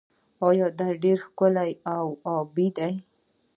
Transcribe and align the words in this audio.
دا 0.79 0.87
ډیره 1.03 1.21
ښکلې 1.25 1.71
او 1.95 2.05
ابي 2.35 2.67
ده. 2.77 2.89